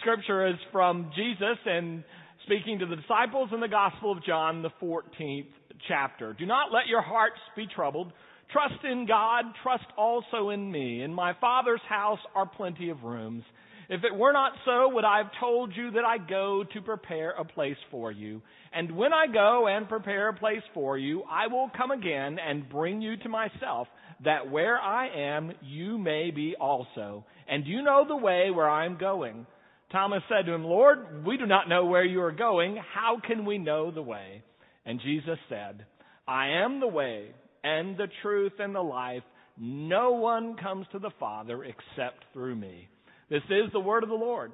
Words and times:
Scripture 0.00 0.46
is 0.46 0.56
from 0.72 1.10
Jesus 1.14 1.58
and 1.66 2.02
speaking 2.44 2.78
to 2.78 2.86
the 2.86 2.96
disciples 2.96 3.50
in 3.52 3.60
the 3.60 3.68
Gospel 3.68 4.12
of 4.12 4.24
John, 4.24 4.62
the 4.62 4.70
14th 4.82 5.46
chapter. 5.88 6.32
Do 6.32 6.46
not 6.46 6.72
let 6.72 6.86
your 6.86 7.02
hearts 7.02 7.38
be 7.54 7.66
troubled. 7.66 8.12
Trust 8.50 8.82
in 8.84 9.06
God, 9.06 9.44
trust 9.62 9.84
also 9.98 10.50
in 10.50 10.72
me. 10.72 11.02
In 11.02 11.12
my 11.12 11.34
Father's 11.40 11.82
house 11.88 12.18
are 12.34 12.46
plenty 12.46 12.90
of 12.90 13.02
rooms. 13.02 13.44
If 13.90 14.04
it 14.04 14.16
were 14.16 14.32
not 14.32 14.52
so, 14.64 14.88
would 14.94 15.04
I 15.04 15.18
have 15.18 15.32
told 15.38 15.72
you 15.76 15.90
that 15.92 16.04
I 16.04 16.16
go 16.16 16.64
to 16.72 16.80
prepare 16.80 17.32
a 17.32 17.44
place 17.44 17.76
for 17.90 18.10
you? 18.10 18.40
And 18.72 18.96
when 18.96 19.12
I 19.12 19.26
go 19.26 19.66
and 19.66 19.88
prepare 19.88 20.28
a 20.28 20.34
place 20.34 20.62
for 20.72 20.96
you, 20.96 21.24
I 21.30 21.48
will 21.48 21.70
come 21.76 21.90
again 21.90 22.38
and 22.38 22.68
bring 22.68 23.02
you 23.02 23.16
to 23.18 23.28
myself, 23.28 23.88
that 24.24 24.50
where 24.50 24.78
I 24.78 25.08
am, 25.36 25.52
you 25.60 25.98
may 25.98 26.30
be 26.30 26.54
also. 26.58 27.24
And 27.48 27.66
you 27.66 27.82
know 27.82 28.04
the 28.06 28.16
way 28.16 28.50
where 28.50 28.68
I 28.68 28.86
am 28.86 28.96
going. 28.96 29.46
Thomas 29.92 30.22
said 30.28 30.46
to 30.46 30.52
him, 30.52 30.64
Lord, 30.64 31.26
we 31.26 31.36
do 31.36 31.46
not 31.46 31.68
know 31.68 31.86
where 31.86 32.04
you 32.04 32.22
are 32.22 32.32
going. 32.32 32.78
How 32.94 33.18
can 33.24 33.44
we 33.44 33.58
know 33.58 33.90
the 33.90 34.02
way? 34.02 34.42
And 34.86 35.00
Jesus 35.00 35.38
said, 35.48 35.84
I 36.28 36.62
am 36.64 36.80
the 36.80 36.86
way 36.86 37.26
and 37.64 37.96
the 37.96 38.08
truth 38.22 38.52
and 38.58 38.74
the 38.74 38.80
life. 38.80 39.22
No 39.58 40.12
one 40.12 40.56
comes 40.56 40.86
to 40.92 40.98
the 40.98 41.10
Father 41.18 41.64
except 41.64 42.24
through 42.32 42.56
me. 42.56 42.88
This 43.28 43.42
is 43.50 43.72
the 43.72 43.80
word 43.80 44.02
of 44.02 44.08
the 44.08 44.14
Lord. 44.14 44.52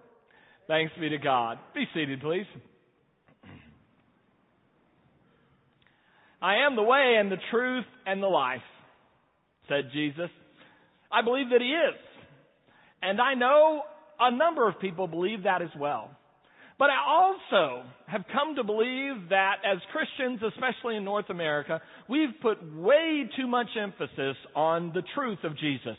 Thanks 0.69 0.92
be 0.98 1.11
to 1.11 1.19
God. 1.19 1.59
Be 1.75 1.84
seated, 1.95 2.20
please. 2.20 2.47
I 6.42 6.66
am 6.66 6.77
the 6.77 6.83
way 6.83 7.16
and 7.19 7.30
the 7.30 7.39
truth 7.50 7.84
and 8.06 8.23
the 8.23 8.27
life, 8.27 8.61
said 9.69 9.91
Jesus. 9.92 10.30
I 11.11 11.23
believe 11.23 11.50
that 11.50 11.61
He 11.61 11.69
is. 11.69 11.95
And 13.03 13.20
I 13.20 13.34
know 13.34 13.83
a 14.20 14.34
number 14.34 14.69
of 14.69 14.80
people 14.80 15.06
believe 15.06 15.45
that 15.45 15.62
as 15.62 15.70
well. 15.79 16.11
But 16.79 16.91
I 16.91 16.98
also 17.09 17.84
have 18.06 18.25
come 18.33 18.56
to 18.56 18.65
believe 18.65 19.31
that 19.31 19.56
as 19.64 19.78
Christians, 19.92 20.41
especially 20.42 20.97
in 20.97 21.05
North 21.05 21.31
America, 21.31 21.81
we've 22.09 22.39
put 22.42 22.59
way 22.75 23.28
too 23.37 23.47
much 23.47 23.69
emphasis 23.81 24.37
on 24.55 24.92
the 24.94 25.03
truth 25.14 25.39
of 25.42 25.56
Jesus 25.59 25.97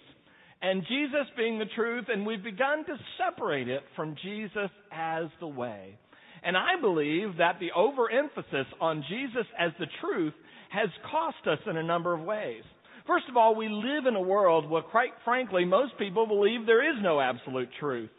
and 0.61 0.83
Jesus 0.87 1.27
being 1.35 1.59
the 1.59 1.65
truth, 1.75 2.05
and 2.09 2.25
we've 2.25 2.43
begun 2.43 2.83
to 2.85 2.97
separate 3.17 3.67
it 3.67 3.83
from 3.95 4.15
Jesus 4.23 4.71
as 4.91 5.25
the 5.39 5.47
way. 5.47 5.97
And 6.43 6.57
I 6.57 6.79
believe 6.81 7.37
that 7.37 7.59
the 7.59 7.71
overemphasis 7.75 8.65
on 8.81 9.03
Jesus 9.07 9.45
as 9.57 9.71
the 9.79 9.87
truth 10.01 10.33
has 10.69 10.89
cost 11.11 11.45
us 11.45 11.59
in 11.69 11.77
a 11.77 11.83
number 11.83 12.13
of 12.13 12.21
ways. 12.21 12.63
First 13.07 13.29
of 13.29 13.37
all, 13.37 13.55
we 13.55 13.69
live 13.69 14.05
in 14.05 14.15
a 14.15 14.21
world 14.21 14.69
where, 14.69 14.81
quite 14.81 15.11
frankly, 15.23 15.63
most 15.63 15.97
people 15.97 16.27
believe 16.27 16.65
there 16.65 16.87
is 16.87 17.01
no 17.01 17.21
absolute 17.21 17.69
truth. 17.79 18.09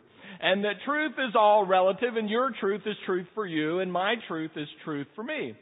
And 0.41 0.64
that 0.64 0.77
truth 0.86 1.12
is 1.19 1.34
all 1.39 1.67
relative, 1.67 2.17
and 2.17 2.31
your 2.31 2.50
truth 2.58 2.83
is 2.86 2.97
truth 3.05 3.27
for 3.34 3.47
you, 3.47 3.81
and 3.81 3.92
my 3.92 4.14
truth 4.28 4.53
is 4.56 4.69
truth 4.84 5.06
for 5.14 5.22
me. 5.22 5.55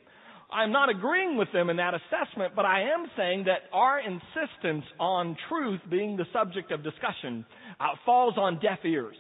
I'm 0.51 0.71
not 0.71 0.91
agreeing 0.91 1.37
with 1.37 1.49
them 1.53 1.71
in 1.71 1.79
that 1.79 1.95
assessment, 1.95 2.55
but 2.55 2.65
I 2.65 2.83
am 2.83 3.07
saying 3.17 3.45
that 3.47 3.63
our 3.73 3.99
insistence 3.99 4.85
on 5.01 5.37
truth 5.49 5.81
being 5.91 6.17
the 6.17 6.27
subject 6.33 6.71
of 6.71 6.85
discussion 6.85 7.45
uh, 7.81 7.85
falls 8.05 8.35
on 8.39 8.61
deaf 8.61 8.79
ears. 8.85 9.17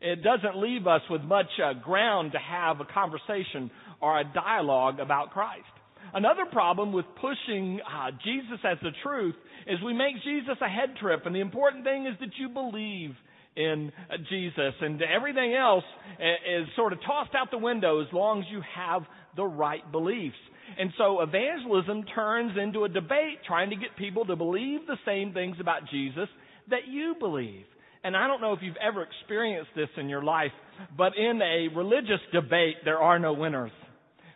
It 0.00 0.22
doesn't 0.22 0.56
leave 0.56 0.86
us 0.86 1.02
with 1.10 1.20
much 1.22 1.46
uh, 1.62 1.74
ground 1.74 2.32
to 2.32 2.38
have 2.38 2.80
a 2.80 2.86
conversation 2.86 3.70
or 4.00 4.18
a 4.18 4.24
dialogue 4.24 4.98
about 4.98 5.30
Christ. 5.30 5.66
Another 6.14 6.44
problem 6.50 6.92
with 6.92 7.06
pushing 7.20 7.80
uh, 7.80 8.10
Jesus 8.24 8.58
as 8.64 8.78
the 8.82 8.90
truth 9.02 9.34
is 9.66 9.78
we 9.84 9.94
make 9.94 10.14
Jesus 10.22 10.56
a 10.60 10.68
head 10.68 10.96
trip, 11.00 11.24
and 11.24 11.34
the 11.34 11.40
important 11.40 11.84
thing 11.84 12.06
is 12.06 12.14
that 12.20 12.30
you 12.38 12.48
believe 12.48 13.10
in 13.56 13.92
uh, 14.10 14.16
Jesus, 14.28 14.74
and 14.80 15.00
everything 15.02 15.54
else 15.54 15.84
uh, 16.18 16.60
is 16.60 16.66
sort 16.76 16.92
of 16.92 16.98
tossed 17.06 17.34
out 17.34 17.50
the 17.50 17.58
window 17.58 18.00
as 18.00 18.08
long 18.12 18.40
as 18.40 18.46
you 18.50 18.60
have 18.74 19.02
the 19.36 19.44
right 19.44 19.90
beliefs. 19.90 20.36
And 20.78 20.90
so 20.96 21.20
evangelism 21.20 22.04
turns 22.14 22.56
into 22.60 22.84
a 22.84 22.88
debate 22.88 23.38
trying 23.46 23.70
to 23.70 23.76
get 23.76 23.96
people 23.96 24.24
to 24.26 24.36
believe 24.36 24.80
the 24.86 24.96
same 25.04 25.32
things 25.32 25.56
about 25.60 25.82
Jesus 25.90 26.28
that 26.70 26.88
you 26.88 27.14
believe. 27.18 27.64
And 28.04 28.16
I 28.16 28.26
don't 28.26 28.40
know 28.40 28.52
if 28.52 28.60
you've 28.62 28.76
ever 28.76 29.02
experienced 29.02 29.70
this 29.76 29.88
in 29.96 30.08
your 30.08 30.22
life, 30.22 30.52
but 30.96 31.12
in 31.16 31.40
a 31.40 31.74
religious 31.74 32.20
debate, 32.32 32.76
there 32.84 32.98
are 32.98 33.18
no 33.18 33.32
winners. 33.32 33.70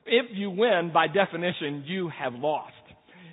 If 0.07 0.27
you 0.33 0.51
win, 0.51 0.91
by 0.93 1.09
definition, 1.09 1.85
you 1.87 2.11
have 2.17 2.35
lost 2.35 2.73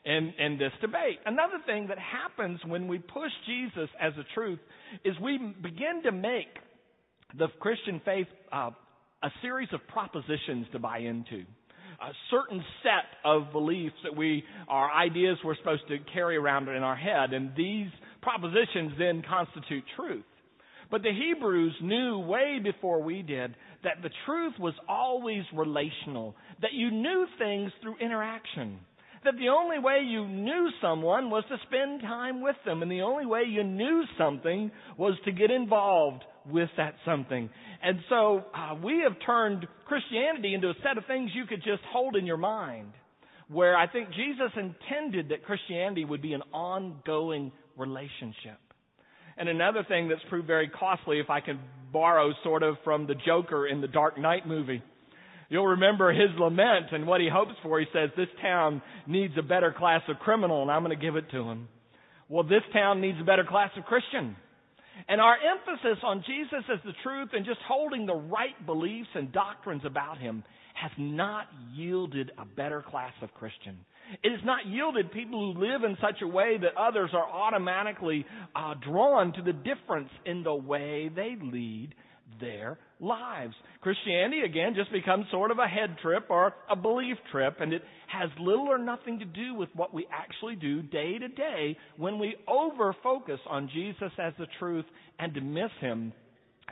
in, 0.06 0.34
in 0.38 0.58
this 0.58 0.72
debate. 0.82 1.20
Another 1.26 1.60
thing 1.66 1.88
that 1.88 1.98
happens 2.00 2.60
when 2.66 2.88
we 2.88 3.00
push 3.00 3.32
Jesus 3.46 3.90
as 4.00 4.14
a 4.14 4.26
truth 4.34 4.60
is 5.06 5.14
we 5.22 5.38
begin 5.38 6.04
to 6.04 6.12
make 6.12 6.50
the 7.38 7.48
Christian 7.60 8.02
faith 8.04 8.28
uh, 8.52 8.72
a 9.24 9.30
series 9.42 9.70
of 9.72 9.80
propositions 9.88 10.68
to 10.74 10.80
buy 10.80 11.00
into 11.00 11.46
a 12.02 12.12
certain 12.30 12.64
set 12.82 13.06
of 13.24 13.52
beliefs 13.52 13.96
that 14.04 14.16
we, 14.16 14.44
our 14.68 14.92
ideas 14.92 15.38
we're 15.44 15.56
supposed 15.56 15.88
to 15.88 15.98
carry 16.14 16.36
around 16.36 16.68
in 16.68 16.84
our 16.84 16.96
head. 16.96 17.34
And 17.34 17.56
these 17.56 17.88
propositions 18.22 18.94
then 18.98 19.24
constitute 19.28 19.84
truth. 19.96 20.26
But 20.92 21.02
the 21.02 21.12
Hebrews 21.12 21.76
knew 21.82 22.20
way 22.20 22.60
before 22.62 23.02
we 23.02 23.22
did 23.22 23.56
that 23.84 24.02
the 24.02 24.10
truth 24.26 24.54
was 24.60 24.74
always 24.88 25.44
relational, 25.54 26.36
that 26.62 26.74
you 26.74 26.92
knew 26.92 27.26
things 27.38 27.72
through 27.82 27.98
interaction. 27.98 28.80
That 29.24 29.36
the 29.38 29.50
only 29.50 29.80
way 29.80 30.02
you 30.06 30.28
knew 30.28 30.70
someone 30.82 31.30
was 31.30 31.46
to 31.48 31.56
spend 31.68 32.02
time 32.02 32.42
with 32.42 32.58
them, 32.66 32.82
and 32.82 32.92
the 32.92 33.02
only 33.02 33.26
way 33.26 33.44
you 33.48 33.64
knew 33.64 34.04
something 34.18 34.70
was 34.98 35.14
to 35.24 35.32
get 35.32 35.50
involved 35.50 36.24
with 36.50 36.70
that 36.76 36.96
something. 37.06 37.50
And 37.82 38.00
so 38.10 38.44
uh, 38.54 38.76
we 38.84 39.02
have 39.08 39.14
turned 39.26 39.66
Christianity 39.86 40.54
into 40.54 40.70
a 40.70 40.74
set 40.84 40.98
of 40.98 41.06
things 41.06 41.32
you 41.34 41.46
could 41.46 41.64
just 41.64 41.84
hold 41.92 42.18
in 42.18 42.26
your 42.26 42.38
mind, 42.38 42.92
where 43.48 43.78
I 43.78 43.88
think 43.88 44.10
Jesus 44.10 44.52
intended 44.58 45.30
that 45.30 45.46
Christianity 45.46 46.04
would 46.04 46.22
be 46.22 46.34
an 46.34 46.42
ongoing 46.54 47.52
relationship. 47.78 48.60
And 49.38 49.48
another 49.50 49.86
thing 49.88 50.10
that's 50.10 50.22
proved 50.30 50.48
very 50.48 50.70
costly, 50.70 51.20
if 51.20 51.30
I 51.30 51.40
can 51.40 51.60
borrow 51.94 52.34
sort 52.44 52.64
of 52.64 52.76
from 52.84 53.08
the 53.08 53.16
Joker 53.16 53.68
in 53.68 53.80
the 53.80 53.88
Dark 53.88 54.18
Knight 54.18 54.48
movie, 54.48 54.82
You'll 55.54 55.68
remember 55.68 56.12
his 56.12 56.32
lament 56.40 56.88
and 56.94 57.06
what 57.06 57.22
he 57.22 57.30
hopes 57.32 57.54
for. 57.62 57.80
He 57.80 57.86
says, 57.94 58.10
This 58.18 58.30
town 58.42 58.82
needs 59.06 59.36
a 59.38 59.44
better 59.44 59.72
class 59.72 60.02
of 60.08 60.18
criminal, 60.18 60.64
and 60.64 60.72
I'm 60.72 60.84
going 60.84 60.98
to 60.98 61.06
give 61.06 61.16
it 61.16 61.30
to 61.30 61.44
him. 61.44 61.68
Well, 62.28 62.44
this 62.44 62.64
town 62.74 63.02
needs 63.02 63.20
a 63.22 63.24
better 63.24 63.46
class 63.48 63.70
of 63.78 63.84
Christian. 63.84 64.36
And 65.08 65.22
our 65.22 65.36
emphasis 65.36 66.04
on 66.04 66.24
Jesus 66.26 66.64
as 66.74 66.80
the 66.84 66.94
truth 67.04 67.30
and 67.34 67.46
just 67.46 67.60
holding 67.68 68.08
the 68.08 68.16
right 68.16 68.66
beliefs 68.66 69.10
and 69.14 69.32
doctrines 69.32 69.84
about 69.86 70.18
him 70.18 70.44
has 70.74 70.90
not 70.98 71.46
yielded 71.76 72.32
a 72.40 72.46
better 72.46 72.82
class 72.82 73.14
of 73.22 73.32
Christian. 73.36 73.78
It 74.24 74.32
has 74.32 74.46
not 74.46 74.66
yielded 74.66 75.12
people 75.12 75.54
who 75.54 75.60
live 75.60 75.84
in 75.84 75.98
such 76.02 76.22
a 76.22 76.28
way 76.28 76.58
that 76.62 76.78
others 76.78 77.12
are 77.14 77.28
automatically 77.28 78.26
uh, 78.56 78.76
drawn 78.86 79.34
to 79.34 79.42
the 79.42 79.54
difference 79.54 80.10
in 80.26 80.44
the 80.44 80.54
way 80.54 81.10
they 81.14 81.36
lead 81.42 81.94
their 82.40 82.78
lives. 83.00 83.54
Christianity, 83.82 84.42
again, 84.42 84.74
just 84.76 84.92
becomes 84.92 85.26
sort 85.32 85.52
of 85.52 85.60
a 85.60 85.68
head 85.68 85.98
trip 86.02 86.26
or 86.30 86.54
a 86.70 86.76
belief 86.76 87.18
trip, 87.32 87.58
and 87.60 87.74
it 87.74 87.82
has 88.08 88.30
little 88.40 88.68
or 88.68 88.78
nothing 88.78 89.20
to 89.20 89.26
do 89.26 89.56
with 89.56 89.70
what 89.76 89.94
we 89.94 90.08
actually 90.12 90.56
do 90.56 90.82
day 90.82 91.18
to 91.20 91.28
day 91.28 91.78
when 91.98 92.20
we 92.20 92.36
over 92.48 92.96
focus 93.04 93.40
on 93.50 93.70
Jesus 93.74 94.12
as 94.20 94.34
the 94.38 94.48
truth 94.60 94.86
and 95.20 95.34
to 95.34 95.42
miss 95.42 95.72
Him 95.80 96.14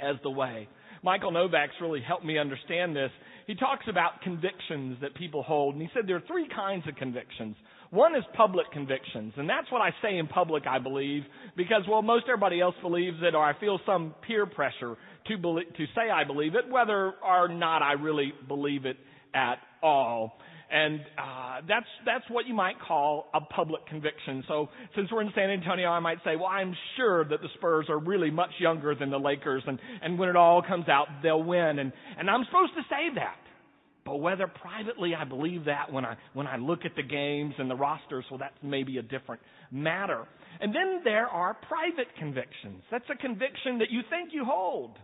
as 0.02 0.16
the 0.24 0.30
way. 0.30 0.68
Michael 1.04 1.32
Novak's 1.32 1.74
really 1.82 2.02
helped 2.02 2.26
me 2.26 2.38
understand 2.38 2.96
this. 2.96 3.12
He 3.48 3.56
talks 3.56 3.86
about 3.90 4.22
convictions 4.22 4.98
that 5.02 5.16
people 5.16 5.44
hold, 5.44 5.76
and 5.76 5.82
he 5.82 5.90
said 5.94 6.04
there 6.08 6.18
are 6.18 6.24
three 6.28 6.48
kinds 6.54 6.88
of 6.88 6.96
convictions. 6.96 7.56
One 7.90 8.16
is 8.16 8.24
public 8.36 8.72
convictions, 8.72 9.34
and 9.36 9.50
that's 9.50 9.70
what 9.72 9.82
I 9.82 9.90
say 10.02 10.18
in 10.18 10.28
public, 10.28 10.66
I 10.66 10.80
believe, 10.80 11.24
because, 11.58 11.82
well, 11.90 12.02
most 12.02 12.26
everybody 12.30 12.62
else 12.62 12.76
believes 12.82 13.18
it, 13.22 13.36
or 13.36 13.44
I 13.44 13.60
feel 13.60 13.80
some 13.86 14.16
peer 14.26 14.46
pressure 14.46 14.96
to, 15.28 15.38
believe, 15.38 15.74
to 15.76 15.86
say 15.96 16.10
I 16.10 16.24
believe 16.24 16.56
it, 16.56 16.72
whether 16.72 17.14
or 17.22 17.47
not 17.50 17.82
I 17.82 17.94
really 17.94 18.32
believe 18.47 18.86
it 18.86 18.97
at 19.34 19.56
all. 19.84 20.38
And 20.73 21.02
uh, 21.18 21.62
that's 21.68 21.85
that's 22.06 22.23
what 22.29 22.47
you 22.47 22.53
might 22.53 22.76
call 22.88 23.28
a 23.34 23.41
public 23.41 23.85
conviction. 23.88 24.44
So 24.47 24.70
since 24.96 25.12
we're 25.12 25.22
in 25.22 25.32
San 25.35 25.50
Antonio, 25.50 25.90
I 25.90 26.00
might 26.00 26.20
say, 26.23 26.38
well, 26.38 26.46
I'm 26.46 26.73
sure 26.96 27.26
that 27.26 27.41
the 27.41 27.50
Spurs 27.56 27.88
are 27.90 28.00
really 28.00 28.32
much 28.32 28.52
younger 28.58 28.96
than 28.96 29.09
the 29.09 29.20
Lakers, 29.20 29.64
and 29.68 29.79
and 30.02 30.18
when 30.18 30.29
it 30.29 30.38
all 30.38 30.62
comes 30.62 30.88
out, 30.88 31.08
they'll 31.22 31.44
win. 31.44 31.79
And 31.79 31.91
and 32.18 32.29
I'm 32.29 32.46
supposed 32.46 32.73
to 32.76 32.84
say 32.84 33.14
that. 33.16 33.35
But 34.06 34.18
whether 34.18 34.47
privately 34.47 35.14
I 35.14 35.26
believe 35.26 35.66
that 35.66 35.91
when 35.91 36.06
I 36.06 36.16
when 36.34 36.47
I 36.47 36.56
look 36.56 36.85
at 36.85 36.96
the 36.96 37.03
games 37.03 37.53
and 37.58 37.70
the 37.70 37.76
rosters, 37.76 38.23
well, 38.32 38.40
that's 38.40 38.56
maybe 38.64 38.97
a 38.97 39.03
different 39.03 39.41
matter. 39.72 40.26
And 40.62 40.73
then 40.73 41.02
there 41.03 41.28
are 41.28 41.53
private 41.68 42.08
convictions. 42.18 42.82
That's 42.90 43.06
a 43.12 43.18
conviction 43.18 43.79
that 43.79 43.91
you 43.91 44.02
think 44.09 44.29
you 44.32 44.46
hold. 44.46 44.97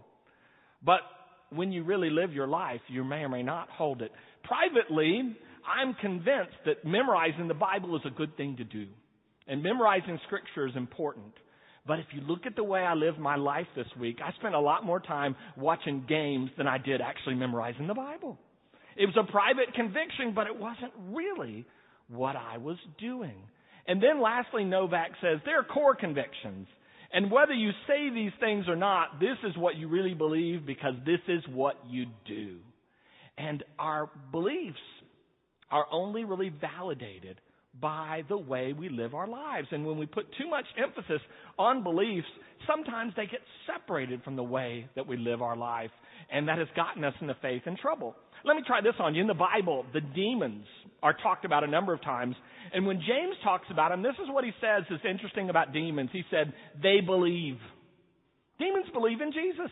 But 0.84 1.02
when 1.50 1.72
you 1.72 1.84
really 1.84 2.10
live 2.10 2.34
your 2.34 2.48
life, 2.48 2.82
you 2.88 3.04
may 3.04 3.18
or 3.18 3.30
may 3.30 3.44
not 3.44 3.70
hold 3.70 4.02
it. 4.02 4.12
Privately, 4.44 5.36
I'm 5.68 5.94
convinced 5.96 6.58
that 6.66 6.86
memorizing 6.86 7.48
the 7.48 7.54
Bible 7.54 7.96
is 7.96 8.02
a 8.06 8.10
good 8.10 8.36
thing 8.38 8.58
to 8.58 8.64
do. 8.64 8.88
And 9.48 9.62
memorizing 9.62 10.20
Scripture 10.26 10.68
is 10.68 10.76
important. 10.76 11.34
But 11.86 12.00
if 12.00 12.06
you 12.14 12.22
look 12.22 12.46
at 12.46 12.56
the 12.56 12.64
way 12.64 12.82
I 12.82 12.94
lived 12.94 13.18
my 13.18 13.36
life 13.36 13.68
this 13.76 13.88
week, 14.00 14.18
I 14.24 14.32
spent 14.40 14.56
a 14.56 14.60
lot 14.60 14.86
more 14.86 15.00
time 15.00 15.36
watching 15.56 16.06
games 16.08 16.50
than 16.58 16.68
I 16.68 16.78
did 16.78 17.00
actually 17.02 17.36
memorizing 17.36 17.88
the 17.88 17.94
Bible. 17.94 18.38
It 18.98 19.06
was 19.06 19.16
a 19.18 19.32
private 19.32 19.74
conviction, 19.74 20.34
but 20.36 20.48
it 20.48 20.58
wasn't 20.58 20.92
really 21.12 21.66
what 22.10 22.36
I 22.36 22.58
was 22.58 22.78
doing. 23.00 23.38
And 23.88 24.04
then 24.04 24.22
lastly, 24.22 24.66
Novak 24.66 25.12
says 25.22 25.40
there 25.46 25.60
are 25.60 25.64
core 25.64 25.96
convictions. 25.96 26.68
And 27.14 27.32
whether 27.32 27.54
you 27.54 27.72
say 27.88 28.10
these 28.14 28.34
things 28.40 28.66
or 28.68 28.76
not, 28.76 29.20
this 29.20 29.38
is 29.48 29.56
what 29.56 29.78
you 29.78 29.88
really 29.88 30.14
believe 30.14 30.66
because 30.66 30.94
this 31.06 31.22
is 31.30 31.42
what 31.54 31.78
you 31.90 32.08
do. 32.26 32.58
And 33.38 33.64
our 33.80 34.10
beliefs 34.32 34.76
are 35.72 35.86
only 35.92 36.24
really 36.24 36.50
validated 36.50 37.40
by 37.80 38.24
the 38.28 38.38
way 38.38 38.74
we 38.74 38.90
live 38.90 39.14
our 39.14 39.28
lives. 39.28 39.68
And 39.72 39.86
when 39.86 39.98
we 39.98 40.06
put 40.06 40.26
too 40.38 40.50
much 40.50 40.66
emphasis 40.82 41.22
on 41.60 41.84
beliefs, 41.84 42.28
sometimes 42.66 43.14
they 43.16 43.26
get 43.26 43.42
separated 43.68 44.24
from 44.24 44.36
the 44.36 44.44
way 44.44 44.88
that 44.96 45.08
we 45.08 45.18
live 45.18 45.42
our 45.42 45.56
life. 45.56 45.92
And 46.32 46.48
that 46.48 46.58
has 46.58 46.68
gotten 46.76 47.04
us 47.04 47.14
into 47.22 47.36
faith 47.42 47.64
and 47.66 47.78
trouble. 47.78 48.16
Let 48.44 48.56
me 48.56 48.64
try 48.66 48.82
this 48.82 48.96
on 49.00 49.16
you. 49.16 49.22
In 49.22 49.28
the 49.28 49.34
Bible, 49.34 49.86
the 49.94 50.02
demons 50.02 50.66
are 51.04 51.14
talked 51.14 51.46
about 51.46 51.64
a 51.64 51.68
number 51.68 51.94
of 51.94 52.02
times. 52.02 52.36
And 52.74 52.86
when 52.86 52.98
James 52.98 53.36
talks 53.44 53.68
about 53.70 53.90
them, 53.90 54.02
this 54.02 54.16
is 54.22 54.30
what 54.30 54.44
he 54.44 54.52
says 54.60 54.84
is 54.90 55.00
interesting 55.10 55.50
about 55.50 55.74
demons. 55.74 56.10
He 56.12 56.24
said, 56.32 56.54
they 56.82 57.02
believe. 57.06 57.58
Demons 58.60 58.88
believe 58.94 59.22
in 59.22 59.32
Jesus. 59.32 59.72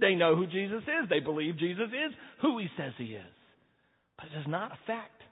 They 0.00 0.14
know 0.14 0.34
who 0.34 0.46
Jesus 0.46 0.82
is. 0.82 1.08
They 1.08 1.20
believe 1.20 1.58
Jesus 1.58 1.88
is 1.88 2.12
who 2.42 2.58
he 2.58 2.66
says 2.76 2.92
he 2.98 3.14
is. 3.14 3.33
But 4.16 4.26
it 4.26 4.34
does 4.34 4.48
not 4.48 4.72
affect 4.72 5.22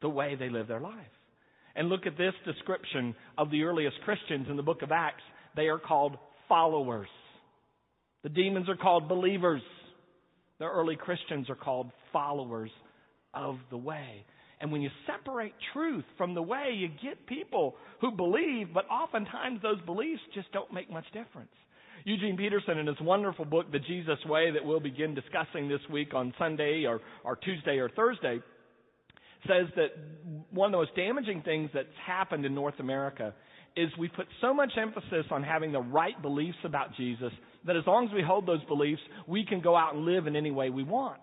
the 0.00 0.08
way 0.08 0.36
they 0.36 0.48
live 0.48 0.68
their 0.68 0.80
life. 0.80 0.94
And 1.74 1.88
look 1.88 2.06
at 2.06 2.18
this 2.18 2.34
description 2.44 3.14
of 3.36 3.50
the 3.50 3.62
earliest 3.62 3.96
Christians 4.04 4.46
in 4.50 4.56
the 4.56 4.62
book 4.62 4.82
of 4.82 4.90
Acts. 4.92 5.22
They 5.56 5.68
are 5.68 5.78
called 5.78 6.16
followers. 6.48 7.08
The 8.22 8.28
demons 8.28 8.68
are 8.68 8.76
called 8.76 9.08
believers. 9.08 9.62
The 10.58 10.66
early 10.66 10.96
Christians 10.96 11.48
are 11.48 11.54
called 11.54 11.90
followers 12.12 12.70
of 13.32 13.56
the 13.70 13.76
way. 13.76 14.24
And 14.60 14.72
when 14.72 14.82
you 14.82 14.90
separate 15.06 15.54
truth 15.72 16.04
from 16.16 16.34
the 16.34 16.42
way, 16.42 16.72
you 16.74 16.88
get 16.88 17.26
people 17.26 17.76
who 18.00 18.10
believe, 18.10 18.74
but 18.74 18.88
oftentimes 18.90 19.62
those 19.62 19.80
beliefs 19.82 20.20
just 20.34 20.50
don't 20.52 20.72
make 20.72 20.90
much 20.90 21.06
difference. 21.12 21.52
Eugene 22.08 22.38
Peterson, 22.38 22.78
in 22.78 22.86
his 22.86 22.96
wonderful 23.02 23.44
book, 23.44 23.70
The 23.70 23.80
Jesus 23.80 24.16
Way, 24.24 24.50
that 24.52 24.64
we'll 24.64 24.80
begin 24.80 25.14
discussing 25.14 25.68
this 25.68 25.82
week 25.92 26.14
on 26.14 26.32
Sunday 26.38 26.86
or, 26.86 27.02
or 27.22 27.36
Tuesday 27.36 27.76
or 27.76 27.90
Thursday, 27.90 28.40
says 29.46 29.66
that 29.76 29.88
one 30.50 30.68
of 30.68 30.72
the 30.72 30.78
most 30.78 30.96
damaging 30.96 31.42
things 31.42 31.68
that's 31.74 31.86
happened 32.06 32.46
in 32.46 32.54
North 32.54 32.80
America 32.80 33.34
is 33.76 33.90
we 33.98 34.08
put 34.08 34.24
so 34.40 34.54
much 34.54 34.72
emphasis 34.80 35.26
on 35.30 35.42
having 35.42 35.70
the 35.70 35.82
right 35.82 36.20
beliefs 36.22 36.56
about 36.64 36.96
Jesus 36.96 37.30
that 37.66 37.76
as 37.76 37.82
long 37.86 38.08
as 38.08 38.14
we 38.14 38.22
hold 38.22 38.46
those 38.46 38.64
beliefs, 38.64 39.02
we 39.26 39.44
can 39.44 39.60
go 39.60 39.76
out 39.76 39.94
and 39.94 40.06
live 40.06 40.26
in 40.26 40.34
any 40.34 40.50
way 40.50 40.70
we 40.70 40.84
want. 40.84 41.20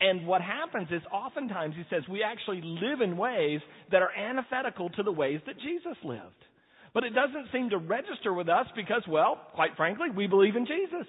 And 0.00 0.26
what 0.26 0.40
happens 0.40 0.88
is 0.90 1.00
oftentimes, 1.12 1.76
he 1.76 1.84
says, 1.94 2.02
we 2.10 2.24
actually 2.24 2.60
live 2.64 3.02
in 3.02 3.16
ways 3.16 3.60
that 3.92 4.02
are 4.02 4.10
antithetical 4.12 4.90
to 4.90 5.04
the 5.04 5.12
ways 5.12 5.40
that 5.46 5.54
Jesus 5.60 5.96
lived. 6.02 6.44
But 6.92 7.04
it 7.04 7.10
doesn't 7.10 7.52
seem 7.52 7.70
to 7.70 7.78
register 7.78 8.32
with 8.32 8.48
us 8.48 8.66
because, 8.74 9.02
well, 9.08 9.40
quite 9.54 9.76
frankly, 9.76 10.08
we 10.14 10.26
believe 10.26 10.56
in 10.56 10.66
Jesus. 10.66 11.06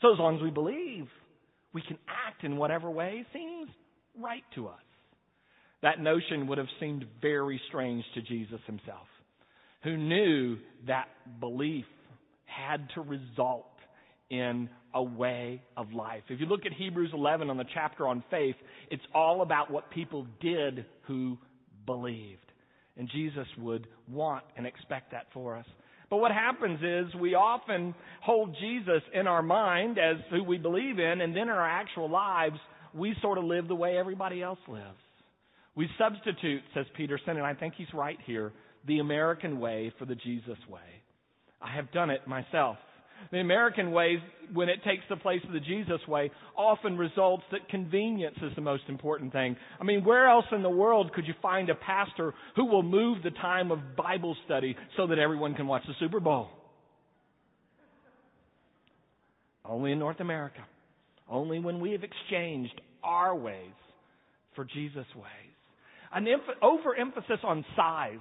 So 0.00 0.12
as 0.12 0.18
long 0.18 0.36
as 0.36 0.42
we 0.42 0.50
believe, 0.50 1.06
we 1.72 1.82
can 1.82 1.98
act 2.26 2.44
in 2.44 2.56
whatever 2.56 2.90
way 2.90 3.24
seems 3.32 3.68
right 4.18 4.44
to 4.54 4.68
us. 4.68 4.80
That 5.82 6.00
notion 6.00 6.46
would 6.46 6.58
have 6.58 6.68
seemed 6.78 7.04
very 7.22 7.60
strange 7.68 8.04
to 8.14 8.22
Jesus 8.22 8.60
himself, 8.66 9.06
who 9.82 9.96
knew 9.96 10.58
that 10.86 11.08
belief 11.40 11.86
had 12.44 12.88
to 12.94 13.00
result 13.00 13.66
in 14.28 14.68
a 14.94 15.02
way 15.02 15.62
of 15.76 15.92
life. 15.92 16.22
If 16.28 16.40
you 16.40 16.46
look 16.46 16.66
at 16.66 16.72
Hebrews 16.72 17.10
11 17.14 17.50
on 17.50 17.56
the 17.56 17.64
chapter 17.72 18.06
on 18.06 18.22
faith, 18.30 18.56
it's 18.90 19.02
all 19.14 19.42
about 19.42 19.70
what 19.70 19.90
people 19.90 20.26
did 20.40 20.84
who 21.06 21.38
believed. 21.86 22.49
And 23.00 23.08
Jesus 23.10 23.46
would 23.56 23.86
want 24.10 24.44
and 24.58 24.66
expect 24.66 25.12
that 25.12 25.24
for 25.32 25.56
us. 25.56 25.64
But 26.10 26.18
what 26.18 26.32
happens 26.32 26.80
is 26.82 27.14
we 27.18 27.34
often 27.34 27.94
hold 28.22 28.54
Jesus 28.60 29.00
in 29.14 29.26
our 29.26 29.42
mind 29.42 29.98
as 29.98 30.16
who 30.30 30.44
we 30.44 30.58
believe 30.58 30.98
in, 30.98 31.22
and 31.22 31.34
then 31.34 31.44
in 31.44 31.48
our 31.48 31.66
actual 31.66 32.10
lives, 32.10 32.58
we 32.92 33.16
sort 33.22 33.38
of 33.38 33.44
live 33.44 33.68
the 33.68 33.74
way 33.74 33.96
everybody 33.96 34.42
else 34.42 34.58
lives. 34.68 34.98
We 35.74 35.88
substitute, 35.96 36.60
says 36.74 36.84
Peterson, 36.94 37.38
and 37.38 37.46
I 37.46 37.54
think 37.54 37.72
he's 37.74 37.86
right 37.94 38.18
here, 38.26 38.52
the 38.86 38.98
American 38.98 39.60
way 39.60 39.94
for 39.98 40.04
the 40.04 40.16
Jesus 40.16 40.58
way. 40.68 40.80
I 41.62 41.74
have 41.74 41.90
done 41.92 42.10
it 42.10 42.26
myself. 42.26 42.76
The 43.32 43.38
American 43.38 43.92
way, 43.92 44.16
when 44.52 44.68
it 44.68 44.82
takes 44.84 45.04
the 45.08 45.16
place 45.16 45.40
of 45.46 45.52
the 45.52 45.60
Jesus 45.60 46.00
way, 46.08 46.30
often 46.56 46.96
results 46.96 47.44
that 47.52 47.68
convenience 47.68 48.36
is 48.42 48.52
the 48.56 48.60
most 48.60 48.84
important 48.88 49.32
thing. 49.32 49.56
I 49.80 49.84
mean, 49.84 50.04
where 50.04 50.28
else 50.28 50.46
in 50.52 50.62
the 50.62 50.70
world 50.70 51.12
could 51.12 51.26
you 51.26 51.34
find 51.40 51.70
a 51.70 51.74
pastor 51.74 52.34
who 52.56 52.66
will 52.66 52.82
move 52.82 53.22
the 53.22 53.30
time 53.30 53.70
of 53.70 53.96
Bible 53.96 54.36
study 54.44 54.76
so 54.96 55.06
that 55.06 55.18
everyone 55.18 55.54
can 55.54 55.66
watch 55.66 55.82
the 55.86 55.94
Super 56.00 56.20
Bowl? 56.20 56.48
Only 59.64 59.92
in 59.92 59.98
North 59.98 60.20
America. 60.20 60.64
Only 61.28 61.60
when 61.60 61.80
we 61.80 61.92
have 61.92 62.02
exchanged 62.02 62.80
our 63.04 63.36
ways 63.36 63.72
for 64.56 64.64
Jesus' 64.64 65.06
ways. 65.14 65.26
An 66.12 66.26
overemphasis 66.60 67.38
on 67.44 67.64
size 67.76 68.18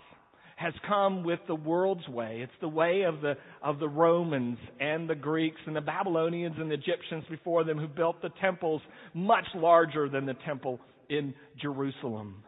has 0.60 0.74
come 0.86 1.24
with 1.24 1.40
the 1.48 1.56
world's 1.56 2.06
way. 2.10 2.40
It's 2.44 2.52
the 2.60 2.68
way 2.68 3.04
of 3.04 3.22
the, 3.22 3.36
of 3.64 3.80
the 3.80 3.88
Romans 3.88 4.58
and 4.82 5.10
the 5.10 5.16
Greeks 5.16 5.62
and 5.66 5.74
the 5.74 5.82
Babylonians 5.82 6.56
and 6.60 6.70
the 6.70 6.76
Egyptians 6.76 7.24
before 7.30 7.64
them 7.64 7.78
who 7.78 7.88
built 7.88 8.22
the 8.22 8.30
temples 8.42 8.82
much 9.14 9.46
larger 9.56 10.10
than 10.10 10.26
the 10.26 10.36
temple 10.46 10.82
in 11.10 11.34
Jerusalem. 11.62 12.44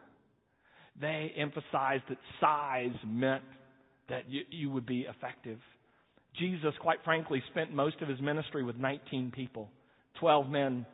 They 1.00 1.32
emphasized 1.38 2.02
that 2.10 2.18
size 2.38 2.94
meant 3.06 3.44
that 4.10 4.28
you, 4.28 4.42
you 4.50 4.70
would 4.70 4.84
be 4.84 5.06
effective. 5.08 5.58
Jesus, 6.38 6.74
quite 6.82 6.98
frankly, 7.04 7.42
spent 7.50 7.72
most 7.72 8.02
of 8.02 8.08
his 8.08 8.20
ministry 8.20 8.62
with 8.62 8.76
19 8.76 9.32
people 9.34 9.70
12 10.20 10.50
men, 10.50 10.84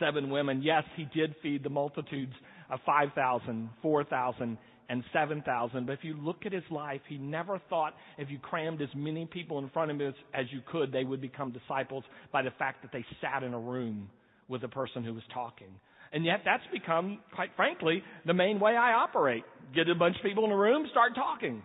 7 0.00 0.28
women. 0.28 0.62
Yes, 0.64 0.82
he 0.96 1.06
did 1.14 1.36
feed 1.44 1.62
the 1.62 1.70
multitudes 1.70 2.32
of 2.70 2.80
5,000, 2.84 3.70
4,000, 3.80 4.58
and 4.88 5.02
7,000. 5.12 5.86
But 5.86 5.92
if 5.92 6.00
you 6.02 6.16
look 6.16 6.46
at 6.46 6.52
his 6.52 6.64
life, 6.70 7.00
he 7.08 7.16
never 7.16 7.60
thought 7.70 7.94
if 8.18 8.30
you 8.30 8.38
crammed 8.38 8.82
as 8.82 8.88
many 8.94 9.26
people 9.26 9.58
in 9.58 9.68
front 9.70 9.90
of 9.90 10.00
him 10.00 10.08
as, 10.08 10.14
as 10.34 10.46
you 10.52 10.60
could, 10.70 10.92
they 10.92 11.04
would 11.04 11.20
become 11.20 11.52
disciples 11.52 12.04
by 12.32 12.42
the 12.42 12.50
fact 12.58 12.82
that 12.82 12.92
they 12.92 13.04
sat 13.20 13.42
in 13.42 13.54
a 13.54 13.58
room 13.58 14.08
with 14.48 14.60
the 14.60 14.68
person 14.68 15.04
who 15.04 15.14
was 15.14 15.22
talking. 15.32 15.68
And 16.12 16.24
yet 16.24 16.40
that's 16.44 16.62
become, 16.72 17.18
quite 17.34 17.50
frankly, 17.56 18.02
the 18.24 18.34
main 18.34 18.60
way 18.60 18.76
I 18.76 18.92
operate. 18.92 19.42
Get 19.74 19.88
a 19.88 19.94
bunch 19.94 20.16
of 20.16 20.22
people 20.22 20.44
in 20.44 20.52
a 20.52 20.56
room, 20.56 20.86
start 20.90 21.14
talking, 21.14 21.62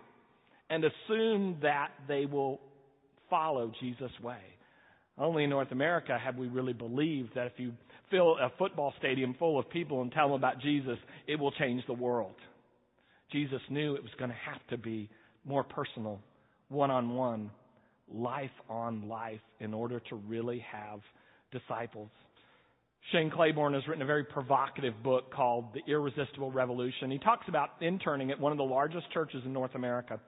and 0.68 0.84
assume 0.84 1.58
that 1.62 1.90
they 2.08 2.26
will 2.26 2.60
follow 3.28 3.72
Jesus' 3.80 4.10
way. 4.22 4.40
Only 5.18 5.44
in 5.44 5.50
North 5.50 5.70
America 5.70 6.18
have 6.18 6.36
we 6.36 6.48
really 6.48 6.72
believed 6.72 7.34
that 7.34 7.46
if 7.46 7.52
you 7.58 7.72
fill 8.10 8.36
a 8.38 8.50
football 8.58 8.92
stadium 8.98 9.36
full 9.38 9.58
of 9.58 9.68
people 9.70 10.02
and 10.02 10.10
tell 10.10 10.28
them 10.28 10.36
about 10.36 10.60
Jesus, 10.60 10.96
it 11.28 11.38
will 11.38 11.52
change 11.52 11.82
the 11.86 11.92
world. 11.92 12.34
Jesus 13.32 13.60
knew 13.68 13.94
it 13.94 14.02
was 14.02 14.12
going 14.18 14.30
to 14.30 14.36
have 14.36 14.66
to 14.70 14.78
be 14.78 15.08
more 15.44 15.64
personal, 15.64 16.20
one 16.68 16.90
on 16.90 17.14
one, 17.14 17.50
life 18.12 18.50
on 18.68 19.08
life 19.08 19.40
in 19.60 19.72
order 19.72 20.00
to 20.10 20.16
really 20.16 20.64
have 20.70 21.00
disciples. 21.52 22.10
Shane 23.12 23.30
Claiborne 23.30 23.74
has 23.74 23.86
written 23.88 24.02
a 24.02 24.06
very 24.06 24.24
provocative 24.24 24.94
book 25.02 25.32
called 25.32 25.72
The 25.74 25.80
Irresistible 25.90 26.52
Revolution. 26.52 27.10
He 27.10 27.18
talks 27.18 27.46
about 27.48 27.70
interning 27.80 28.30
at 28.30 28.38
one 28.38 28.52
of 28.52 28.58
the 28.58 28.64
largest 28.64 29.10
churches 29.12 29.42
in 29.44 29.52
North 29.52 29.74
America. 29.74 30.20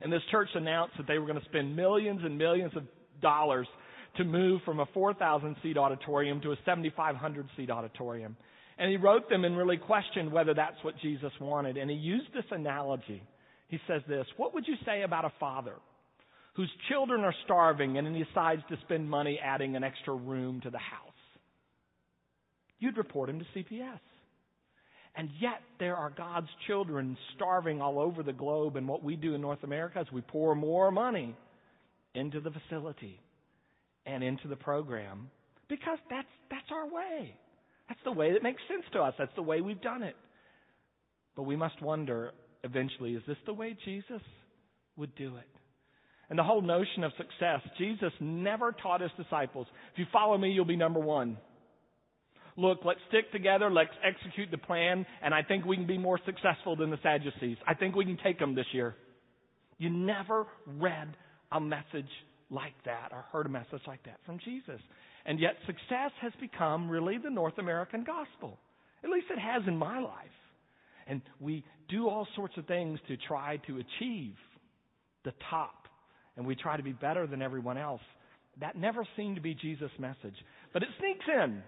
And 0.00 0.12
this 0.12 0.22
church 0.30 0.48
announced 0.54 0.94
that 0.98 1.06
they 1.06 1.18
were 1.18 1.26
going 1.26 1.38
to 1.38 1.44
spend 1.46 1.74
millions 1.74 2.20
and 2.24 2.36
millions 2.36 2.72
of 2.76 2.84
dollars 3.20 3.66
to 4.16 4.24
move 4.24 4.60
from 4.64 4.80
a 4.80 4.86
4,000 4.92 5.56
seat 5.62 5.76
auditorium 5.76 6.40
to 6.42 6.52
a 6.52 6.56
7,500 6.64 7.46
seat 7.56 7.70
auditorium. 7.70 8.36
And 8.80 8.90
he 8.90 8.96
wrote 8.96 9.28
them 9.28 9.44
and 9.44 9.58
really 9.58 9.76
questioned 9.76 10.32
whether 10.32 10.54
that's 10.54 10.82
what 10.82 10.98
Jesus 11.02 11.32
wanted. 11.38 11.76
And 11.76 11.90
he 11.90 11.96
used 11.96 12.32
this 12.32 12.46
analogy. 12.50 13.22
He 13.68 13.78
says 13.86 14.00
this 14.08 14.26
What 14.38 14.54
would 14.54 14.66
you 14.66 14.74
say 14.86 15.02
about 15.02 15.26
a 15.26 15.32
father 15.38 15.74
whose 16.54 16.70
children 16.88 17.20
are 17.20 17.34
starving 17.44 17.98
and 17.98 18.16
he 18.16 18.24
decides 18.24 18.62
to 18.70 18.78
spend 18.86 19.08
money 19.08 19.38
adding 19.44 19.76
an 19.76 19.84
extra 19.84 20.14
room 20.14 20.62
to 20.62 20.70
the 20.70 20.78
house? 20.78 21.12
You'd 22.78 22.96
report 22.96 23.28
him 23.28 23.38
to 23.40 23.44
CPS. 23.54 24.00
And 25.14 25.28
yet, 25.38 25.60
there 25.78 25.96
are 25.96 26.10
God's 26.16 26.48
children 26.66 27.18
starving 27.36 27.82
all 27.82 27.98
over 27.98 28.22
the 28.22 28.32
globe. 28.32 28.76
And 28.76 28.88
what 28.88 29.04
we 29.04 29.14
do 29.14 29.34
in 29.34 29.42
North 29.42 29.62
America 29.62 30.00
is 30.00 30.06
we 30.10 30.22
pour 30.22 30.54
more 30.54 30.90
money 30.90 31.36
into 32.14 32.40
the 32.40 32.50
facility 32.50 33.20
and 34.06 34.24
into 34.24 34.48
the 34.48 34.56
program 34.56 35.28
because 35.68 35.98
that's, 36.08 36.28
that's 36.50 36.70
our 36.72 36.86
way. 36.86 37.34
That's 37.90 38.00
the 38.04 38.12
way 38.12 38.32
that 38.32 38.44
makes 38.44 38.62
sense 38.68 38.84
to 38.92 39.00
us. 39.00 39.14
That's 39.18 39.34
the 39.34 39.42
way 39.42 39.60
we've 39.60 39.82
done 39.82 40.04
it. 40.04 40.14
But 41.34 41.42
we 41.42 41.56
must 41.56 41.82
wonder 41.82 42.30
eventually 42.62 43.14
is 43.14 43.22
this 43.26 43.36
the 43.46 43.52
way 43.52 43.76
Jesus 43.84 44.22
would 44.96 45.12
do 45.16 45.36
it? 45.36 45.48
And 46.28 46.38
the 46.38 46.44
whole 46.44 46.62
notion 46.62 47.02
of 47.02 47.10
success, 47.16 47.60
Jesus 47.78 48.12
never 48.20 48.70
taught 48.80 49.00
his 49.00 49.10
disciples, 49.16 49.66
if 49.92 49.98
you 49.98 50.04
follow 50.12 50.38
me, 50.38 50.52
you'll 50.52 50.64
be 50.64 50.76
number 50.76 51.00
one. 51.00 51.36
Look, 52.56 52.78
let's 52.84 53.00
stick 53.08 53.32
together, 53.32 53.72
let's 53.72 53.90
execute 54.04 54.52
the 54.52 54.58
plan, 54.58 55.04
and 55.22 55.34
I 55.34 55.42
think 55.42 55.64
we 55.64 55.76
can 55.76 55.88
be 55.88 55.98
more 55.98 56.20
successful 56.24 56.76
than 56.76 56.90
the 56.90 56.98
Sadducees. 57.02 57.56
I 57.66 57.74
think 57.74 57.96
we 57.96 58.04
can 58.04 58.18
take 58.22 58.38
them 58.38 58.54
this 58.54 58.66
year. 58.72 58.94
You 59.78 59.90
never 59.90 60.46
read 60.78 61.08
a 61.50 61.60
message 61.60 62.10
like 62.50 62.74
that 62.84 63.08
or 63.10 63.24
heard 63.32 63.46
a 63.46 63.48
message 63.48 63.82
like 63.88 64.04
that 64.04 64.18
from 64.24 64.38
Jesus. 64.44 64.80
And 65.26 65.38
yet 65.38 65.54
success 65.66 66.12
has 66.22 66.32
become 66.40 66.88
really 66.88 67.18
the 67.18 67.30
North 67.30 67.58
American 67.58 68.04
gospel. 68.04 68.58
At 69.04 69.10
least 69.10 69.26
it 69.30 69.38
has 69.38 69.62
in 69.66 69.76
my 69.76 70.00
life. 70.00 70.14
And 71.06 71.22
we 71.40 71.64
do 71.88 72.08
all 72.08 72.26
sorts 72.36 72.54
of 72.56 72.66
things 72.66 72.98
to 73.08 73.16
try 73.16 73.58
to 73.66 73.78
achieve 73.78 74.34
the 75.24 75.32
top 75.50 75.80
and 76.36 76.46
we 76.46 76.54
try 76.54 76.76
to 76.76 76.82
be 76.82 76.92
better 76.92 77.26
than 77.26 77.42
everyone 77.42 77.76
else. 77.76 78.00
That 78.60 78.76
never 78.76 79.06
seemed 79.16 79.36
to 79.36 79.42
be 79.42 79.54
Jesus' 79.54 79.90
message. 79.98 80.34
But 80.72 80.82
it 80.82 80.88
sneaks 80.98 81.24
in, 81.28 81.62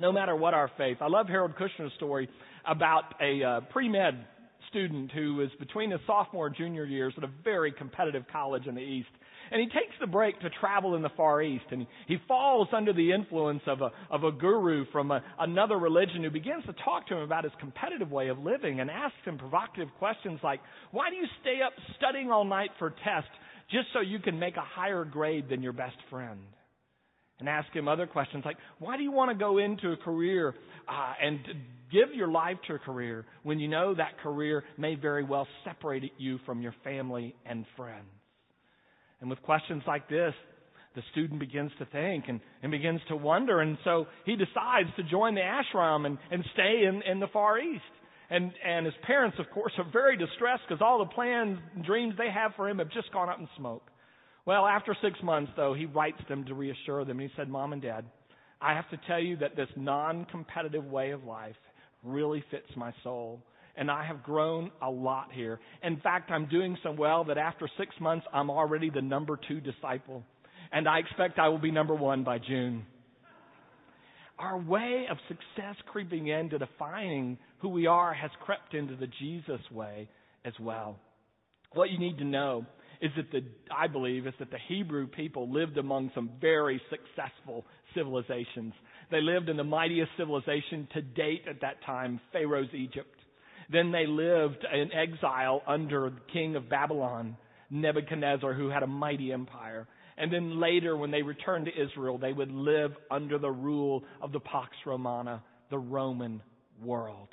no 0.00 0.12
matter 0.12 0.34
what 0.34 0.54
our 0.54 0.70
faith. 0.78 0.98
I 1.00 1.08
love 1.08 1.26
Harold 1.26 1.52
Kushner's 1.56 1.92
story 1.96 2.28
about 2.66 3.14
a 3.20 3.44
uh, 3.44 3.60
pre-med 3.72 4.24
student 4.70 5.12
who 5.12 5.34
was 5.34 5.48
between 5.58 5.90
his 5.90 6.00
sophomore 6.06 6.46
and 6.46 6.56
junior 6.56 6.84
years 6.84 7.12
at 7.16 7.24
a 7.24 7.30
very 7.44 7.72
competitive 7.72 8.24
college 8.32 8.66
in 8.66 8.74
the 8.74 8.80
East. 8.80 9.08
And 9.50 9.60
he 9.60 9.66
takes 9.66 9.94
the 10.00 10.06
break 10.06 10.38
to 10.40 10.50
travel 10.60 10.94
in 10.94 11.02
the 11.02 11.10
Far 11.16 11.42
East, 11.42 11.64
and 11.70 11.86
he 12.06 12.16
falls 12.26 12.68
under 12.72 12.92
the 12.92 13.12
influence 13.12 13.62
of 13.66 13.80
a, 13.80 13.90
of 14.10 14.24
a 14.24 14.32
guru 14.32 14.84
from 14.92 15.10
a, 15.10 15.22
another 15.38 15.78
religion 15.78 16.22
who 16.22 16.30
begins 16.30 16.64
to 16.66 16.74
talk 16.84 17.06
to 17.08 17.16
him 17.16 17.22
about 17.22 17.44
his 17.44 17.52
competitive 17.60 18.10
way 18.10 18.28
of 18.28 18.38
living 18.38 18.80
and 18.80 18.90
asks 18.90 19.16
him 19.24 19.38
provocative 19.38 19.88
questions 19.98 20.40
like, 20.42 20.60
Why 20.90 21.10
do 21.10 21.16
you 21.16 21.26
stay 21.40 21.58
up 21.64 21.72
studying 21.96 22.30
all 22.30 22.44
night 22.44 22.70
for 22.78 22.90
tests 22.90 23.30
just 23.70 23.88
so 23.92 24.00
you 24.00 24.18
can 24.18 24.38
make 24.38 24.56
a 24.56 24.62
higher 24.62 25.04
grade 25.04 25.48
than 25.48 25.62
your 25.62 25.72
best 25.72 25.96
friend. 26.10 26.40
And 27.40 27.48
ask 27.48 27.70
him 27.72 27.86
other 27.86 28.06
questions 28.06 28.44
like, 28.44 28.56
why 28.80 28.96
do 28.96 29.02
you 29.04 29.12
want 29.12 29.30
to 29.30 29.36
go 29.36 29.58
into 29.58 29.92
a 29.92 29.96
career 29.96 30.54
uh, 30.88 31.12
and 31.22 31.38
give 31.92 32.12
your 32.12 32.28
life 32.28 32.56
to 32.66 32.74
a 32.74 32.78
career 32.80 33.26
when 33.44 33.60
you 33.60 33.68
know 33.68 33.94
that 33.94 34.18
career 34.22 34.64
may 34.76 34.96
very 34.96 35.22
well 35.22 35.46
separate 35.64 36.10
you 36.18 36.40
from 36.44 36.62
your 36.62 36.74
family 36.82 37.36
and 37.46 37.64
friends? 37.76 38.17
And 39.20 39.30
with 39.30 39.42
questions 39.42 39.82
like 39.86 40.08
this, 40.08 40.34
the 40.94 41.02
student 41.12 41.40
begins 41.40 41.70
to 41.78 41.86
think 41.86 42.24
and, 42.28 42.40
and 42.62 42.72
begins 42.72 43.00
to 43.08 43.16
wonder, 43.16 43.60
and 43.60 43.78
so 43.84 44.06
he 44.24 44.36
decides 44.36 44.88
to 44.96 45.02
join 45.04 45.34
the 45.34 45.40
ashram 45.40 46.06
and, 46.06 46.18
and 46.30 46.44
stay 46.54 46.84
in, 46.86 47.02
in 47.02 47.20
the 47.20 47.28
Far 47.28 47.58
East. 47.58 47.82
And, 48.30 48.52
and 48.66 48.84
his 48.84 48.94
parents, 49.06 49.38
of 49.38 49.50
course, 49.50 49.72
are 49.78 49.90
very 49.90 50.16
distressed 50.16 50.62
because 50.68 50.82
all 50.82 50.98
the 50.98 51.14
plans 51.14 51.58
and 51.74 51.84
dreams 51.84 52.14
they 52.18 52.30
have 52.30 52.52
for 52.56 52.68
him 52.68 52.78
have 52.78 52.90
just 52.90 53.12
gone 53.12 53.28
up 53.28 53.38
in 53.38 53.48
smoke. 53.56 53.90
Well, 54.44 54.66
after 54.66 54.96
six 55.02 55.18
months, 55.22 55.52
though, 55.56 55.74
he 55.74 55.86
writes 55.86 56.20
them 56.28 56.44
to 56.46 56.54
reassure 56.54 57.04
them. 57.04 57.18
He 57.18 57.28
said, 57.36 57.48
Mom 57.48 57.72
and 57.72 57.80
Dad, 57.80 58.04
I 58.60 58.74
have 58.74 58.88
to 58.90 58.98
tell 59.06 59.20
you 59.20 59.36
that 59.38 59.56
this 59.56 59.68
non 59.76 60.26
competitive 60.26 60.84
way 60.84 61.10
of 61.10 61.24
life 61.24 61.56
really 62.02 62.44
fits 62.50 62.68
my 62.76 62.92
soul. 63.02 63.40
And 63.78 63.90
I 63.90 64.04
have 64.04 64.22
grown 64.22 64.70
a 64.82 64.90
lot 64.90 65.28
here. 65.32 65.60
In 65.82 65.98
fact, 66.00 66.30
I'm 66.30 66.46
doing 66.46 66.76
so 66.82 66.90
well 66.90 67.24
that 67.24 67.38
after 67.38 67.68
six 67.78 67.94
months, 68.00 68.26
I'm 68.32 68.50
already 68.50 68.90
the 68.90 69.02
number 69.02 69.38
two 69.48 69.60
disciple. 69.60 70.24
And 70.72 70.88
I 70.88 70.98
expect 70.98 71.38
I 71.38 71.48
will 71.48 71.58
be 71.58 71.70
number 71.70 71.94
one 71.94 72.24
by 72.24 72.38
June 72.38 72.84
our 74.38 74.58
way 74.58 75.06
of 75.10 75.18
success 75.26 75.76
creeping 75.86 76.28
into 76.28 76.58
defining 76.58 77.38
who 77.60 77.68
we 77.68 77.86
are 77.86 78.14
has 78.14 78.30
crept 78.44 78.74
into 78.74 78.96
the 78.96 79.08
Jesus 79.18 79.60
way 79.72 80.08
as 80.44 80.52
well. 80.60 80.98
What 81.72 81.90
you 81.90 81.98
need 81.98 82.18
to 82.18 82.24
know 82.24 82.64
is 83.00 83.10
that 83.16 83.30
the, 83.30 83.40
I 83.76 83.86
believe, 83.86 84.26
is 84.26 84.34
that 84.38 84.50
the 84.50 84.58
Hebrew 84.68 85.06
people 85.06 85.52
lived 85.52 85.76
among 85.76 86.10
some 86.14 86.30
very 86.40 86.80
successful 86.90 87.64
civilizations. 87.94 88.74
They 89.10 89.20
lived 89.20 89.48
in 89.48 89.56
the 89.56 89.64
mightiest 89.64 90.10
civilization 90.16 90.88
to 90.94 91.02
date 91.02 91.42
at 91.48 91.60
that 91.60 91.82
time, 91.84 92.20
Pharaoh's 92.32 92.72
Egypt. 92.74 93.14
Then 93.70 93.92
they 93.92 94.06
lived 94.06 94.64
in 94.72 94.92
exile 94.92 95.62
under 95.66 96.10
the 96.10 96.32
king 96.32 96.56
of 96.56 96.70
Babylon, 96.70 97.36
Nebuchadnezzar, 97.70 98.54
who 98.54 98.70
had 98.70 98.82
a 98.82 98.86
mighty 98.86 99.32
empire. 99.32 99.86
And 100.16 100.32
then 100.32 100.58
later, 100.58 100.96
when 100.96 101.10
they 101.10 101.22
returned 101.22 101.66
to 101.66 101.82
Israel, 101.82 102.18
they 102.18 102.32
would 102.32 102.50
live 102.50 102.92
under 103.10 103.38
the 103.38 103.50
rule 103.50 104.04
of 104.20 104.32
the 104.32 104.40
Pax 104.40 104.70
Romana, 104.86 105.42
the 105.70 105.78
Roman 105.78 106.42
world. 106.82 107.28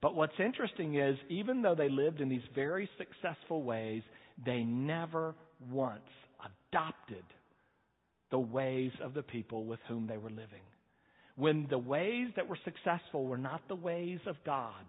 But 0.00 0.14
what's 0.14 0.38
interesting 0.38 0.96
is, 0.96 1.16
even 1.28 1.62
though 1.62 1.74
they 1.74 1.88
lived 1.88 2.20
in 2.20 2.28
these 2.28 2.40
very 2.54 2.88
successful 2.98 3.62
ways, 3.62 4.02
they 4.44 4.62
never 4.62 5.34
once 5.70 6.00
adopted 6.44 7.24
the 8.30 8.38
ways 8.38 8.92
of 9.02 9.14
the 9.14 9.22
people 9.22 9.64
with 9.64 9.80
whom 9.88 10.06
they 10.06 10.18
were 10.18 10.30
living. 10.30 10.62
When 11.36 11.66
the 11.70 11.78
ways 11.78 12.28
that 12.36 12.48
were 12.48 12.58
successful 12.64 13.24
were 13.26 13.38
not 13.38 13.62
the 13.68 13.74
ways 13.74 14.20
of 14.26 14.36
God, 14.44 14.84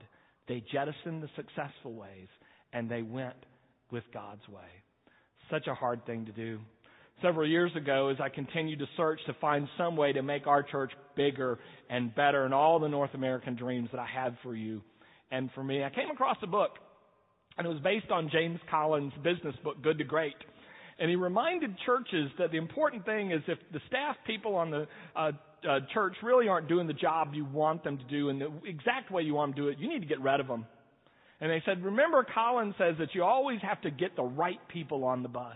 they 0.49 0.61
jettisoned 0.73 1.23
the 1.23 1.29
successful 1.37 1.93
ways 1.93 2.27
and 2.73 2.89
they 2.89 3.03
went 3.03 3.35
with 3.91 4.03
God's 4.13 4.45
way. 4.49 4.67
Such 5.49 5.67
a 5.67 5.73
hard 5.73 6.05
thing 6.05 6.25
to 6.25 6.31
do 6.33 6.59
several 7.21 7.47
years 7.47 7.71
ago 7.75 8.09
as 8.09 8.17
I 8.19 8.29
continued 8.29 8.79
to 8.79 8.85
search 8.97 9.19
to 9.27 9.33
find 9.39 9.67
some 9.77 9.95
way 9.95 10.13
to 10.13 10.21
make 10.21 10.47
our 10.47 10.63
church 10.63 10.91
bigger 11.15 11.59
and 11.89 12.13
better 12.15 12.45
and 12.45 12.53
all 12.53 12.79
the 12.79 12.87
North 12.87 13.13
American 13.13 13.55
dreams 13.55 13.89
that 13.91 13.99
I 13.99 14.07
had 14.07 14.37
for 14.43 14.55
you 14.55 14.81
and 15.31 15.49
for 15.53 15.63
me. 15.63 15.83
I 15.83 15.89
came 15.89 16.09
across 16.11 16.37
a 16.43 16.47
book 16.47 16.71
and 17.57 17.67
it 17.67 17.69
was 17.69 17.81
based 17.81 18.11
on 18.11 18.29
James 18.31 18.59
Collins' 18.69 19.13
business 19.23 19.55
book, 19.63 19.81
Good 19.83 19.97
to 19.99 20.03
Great. 20.03 20.35
And 20.97 21.09
he 21.09 21.15
reminded 21.15 21.75
churches 21.85 22.29
that 22.39 22.51
the 22.51 22.57
important 22.57 23.05
thing 23.05 23.31
is 23.31 23.41
if 23.47 23.57
the 23.71 23.79
staff 23.87 24.15
people 24.25 24.55
on 24.55 24.71
the 24.71 24.87
uh, 25.15 25.31
uh, 25.67 25.79
church 25.93 26.15
really 26.23 26.47
aren't 26.47 26.67
doing 26.67 26.87
the 26.87 26.93
job 26.93 27.33
you 27.33 27.45
want 27.45 27.83
them 27.83 27.97
to 27.97 28.03
do 28.05 28.29
in 28.29 28.39
the 28.39 28.51
exact 28.65 29.11
way 29.11 29.23
you 29.23 29.33
want 29.33 29.55
them 29.55 29.65
to 29.65 29.71
do 29.71 29.75
it, 29.75 29.79
you 29.79 29.89
need 29.89 30.01
to 30.01 30.07
get 30.07 30.21
rid 30.21 30.39
of 30.39 30.47
them. 30.47 30.65
And 31.41 31.49
they 31.49 31.61
said, 31.65 31.83
remember 31.83 32.25
Colin 32.33 32.75
says 32.77 32.95
that 32.99 33.09
you 33.13 33.23
always 33.23 33.59
have 33.61 33.81
to 33.81 33.91
get 33.91 34.15
the 34.15 34.23
right 34.23 34.59
people 34.67 35.05
on 35.05 35.23
the 35.23 35.29
bus. 35.29 35.55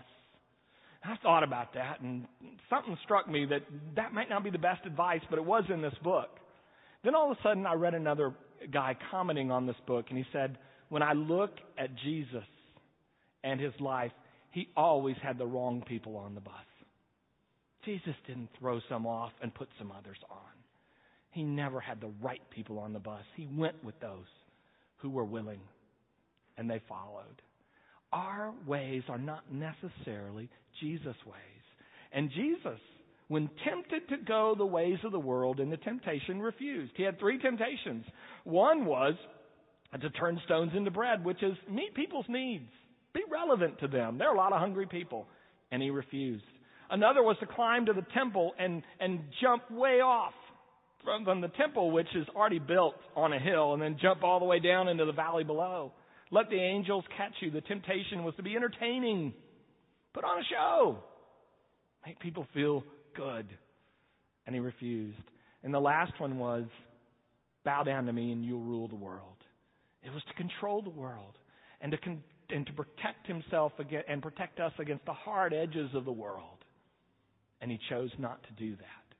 I 1.04 1.16
thought 1.22 1.42
about 1.42 1.74
that, 1.74 2.00
and 2.00 2.24
something 2.70 2.96
struck 3.04 3.28
me 3.28 3.44
that 3.50 3.60
that 3.94 4.14
might 4.14 4.30
not 4.30 4.42
be 4.42 4.48
the 4.48 4.58
best 4.58 4.86
advice, 4.86 5.20
but 5.28 5.38
it 5.38 5.44
was 5.44 5.64
in 5.68 5.82
this 5.82 5.92
book. 6.02 6.30
Then 7.04 7.14
all 7.14 7.30
of 7.30 7.36
a 7.36 7.42
sudden, 7.42 7.66
I 7.66 7.74
read 7.74 7.92
another 7.92 8.32
guy 8.72 8.96
commenting 9.10 9.50
on 9.50 9.66
this 9.66 9.76
book, 9.86 10.06
and 10.08 10.16
he 10.16 10.24
said, 10.32 10.56
When 10.88 11.02
I 11.02 11.12
look 11.12 11.50
at 11.76 11.90
Jesus 12.02 12.44
and 13.42 13.60
his 13.60 13.74
life, 13.80 14.12
he 14.52 14.68
always 14.74 15.16
had 15.22 15.36
the 15.36 15.46
wrong 15.46 15.84
people 15.86 16.16
on 16.16 16.34
the 16.34 16.40
bus. 16.40 16.54
Jesus 17.84 18.14
didn't 18.26 18.48
throw 18.58 18.80
some 18.88 19.06
off 19.06 19.32
and 19.42 19.54
put 19.54 19.68
some 19.78 19.92
others 19.92 20.18
on. 20.30 20.38
He 21.30 21.42
never 21.42 21.80
had 21.80 22.00
the 22.00 22.12
right 22.22 22.42
people 22.50 22.78
on 22.78 22.92
the 22.92 22.98
bus. 22.98 23.24
He 23.36 23.48
went 23.52 23.82
with 23.84 23.98
those 24.00 24.26
who 24.98 25.10
were 25.10 25.24
willing, 25.24 25.60
and 26.56 26.70
they 26.70 26.80
followed. 26.88 27.42
Our 28.12 28.52
ways 28.66 29.02
are 29.08 29.18
not 29.18 29.42
necessarily 29.52 30.48
Jesus' 30.80 31.16
ways. 31.26 31.64
And 32.12 32.30
Jesus, 32.30 32.78
when 33.26 33.50
tempted 33.68 34.08
to 34.08 34.24
go 34.24 34.54
the 34.56 34.64
ways 34.64 34.98
of 35.04 35.10
the 35.10 35.18
world 35.18 35.58
in 35.58 35.70
the 35.70 35.76
temptation, 35.76 36.40
refused. 36.40 36.92
He 36.96 37.02
had 37.02 37.18
three 37.18 37.38
temptations. 37.38 38.04
One 38.44 38.84
was 38.84 39.14
to 40.00 40.10
turn 40.10 40.40
stones 40.44 40.72
into 40.76 40.92
bread, 40.92 41.24
which 41.24 41.42
is 41.42 41.56
meet 41.68 41.94
people's 41.94 42.26
needs, 42.28 42.70
be 43.12 43.22
relevant 43.30 43.80
to 43.80 43.88
them. 43.88 44.18
There 44.18 44.28
are 44.28 44.34
a 44.34 44.38
lot 44.38 44.52
of 44.52 44.60
hungry 44.60 44.86
people. 44.86 45.26
And 45.72 45.82
he 45.82 45.90
refused. 45.90 46.44
Another 46.90 47.22
was 47.22 47.36
to 47.40 47.46
climb 47.46 47.86
to 47.86 47.92
the 47.92 48.06
temple 48.14 48.52
and, 48.58 48.82
and 49.00 49.20
jump 49.40 49.70
way 49.70 50.00
off 50.00 50.34
from, 51.04 51.24
from 51.24 51.40
the 51.40 51.48
temple, 51.48 51.90
which 51.90 52.08
is 52.14 52.26
already 52.34 52.58
built 52.58 52.94
on 53.16 53.32
a 53.32 53.38
hill, 53.38 53.74
and 53.74 53.82
then 53.82 53.96
jump 54.00 54.22
all 54.22 54.38
the 54.38 54.44
way 54.44 54.58
down 54.60 54.88
into 54.88 55.04
the 55.04 55.12
valley 55.12 55.44
below. 55.44 55.92
Let 56.30 56.50
the 56.50 56.56
angels 56.56 57.04
catch 57.16 57.32
you. 57.40 57.50
The 57.50 57.60
temptation 57.60 58.24
was 58.24 58.34
to 58.36 58.42
be 58.42 58.56
entertaining. 58.56 59.34
Put 60.12 60.24
on 60.24 60.38
a 60.38 60.44
show. 60.50 60.98
Make 62.06 62.18
people 62.20 62.46
feel 62.54 62.82
good. 63.16 63.46
And 64.46 64.54
he 64.54 64.60
refused. 64.60 65.18
And 65.62 65.72
the 65.72 65.80
last 65.80 66.12
one 66.18 66.38
was 66.38 66.64
bow 67.64 67.82
down 67.82 68.06
to 68.06 68.12
me 68.12 68.32
and 68.32 68.44
you'll 68.44 68.60
rule 68.60 68.88
the 68.88 68.94
world. 68.94 69.36
It 70.02 70.12
was 70.12 70.22
to 70.28 70.34
control 70.34 70.82
the 70.82 70.90
world 70.90 71.38
and 71.80 71.90
to, 71.92 71.98
con- 71.98 72.22
and 72.50 72.66
to 72.66 72.72
protect 72.72 73.26
himself 73.26 73.72
against, 73.78 74.08
and 74.08 74.20
protect 74.20 74.60
us 74.60 74.72
against 74.78 75.04
the 75.06 75.12
hard 75.12 75.54
edges 75.54 75.90
of 75.94 76.04
the 76.04 76.12
world. 76.12 76.53
And 77.64 77.72
he 77.72 77.78
chose 77.88 78.10
not 78.18 78.42
to 78.42 78.52
do 78.62 78.76
that. 78.76 79.16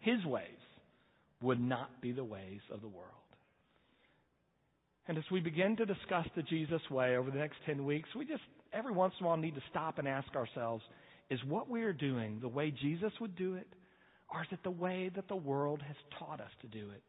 His 0.00 0.22
ways 0.26 0.44
would 1.40 1.58
not 1.58 2.02
be 2.02 2.12
the 2.12 2.22
ways 2.22 2.60
of 2.70 2.82
the 2.82 2.88
world. 2.88 3.08
And 5.08 5.16
as 5.16 5.24
we 5.32 5.40
begin 5.40 5.76
to 5.76 5.86
discuss 5.86 6.26
the 6.36 6.42
Jesus 6.42 6.82
way 6.90 7.16
over 7.16 7.30
the 7.30 7.38
next 7.38 7.56
10 7.64 7.86
weeks, 7.86 8.10
we 8.14 8.26
just 8.26 8.42
every 8.70 8.92
once 8.92 9.14
in 9.18 9.24
a 9.24 9.28
while 9.30 9.38
need 9.38 9.54
to 9.54 9.62
stop 9.70 9.98
and 9.98 10.06
ask 10.06 10.28
ourselves 10.36 10.84
is 11.30 11.40
what 11.48 11.70
we 11.70 11.84
are 11.84 11.94
doing 11.94 12.36
the 12.42 12.48
way 12.48 12.70
Jesus 12.70 13.12
would 13.18 13.34
do 13.34 13.54
it, 13.54 13.66
or 14.30 14.42
is 14.42 14.48
it 14.50 14.58
the 14.62 14.70
way 14.70 15.10
that 15.16 15.28
the 15.28 15.34
world 15.34 15.80
has 15.80 15.96
taught 16.18 16.42
us 16.42 16.50
to 16.60 16.66
do 16.66 16.90
it? 16.90 17.02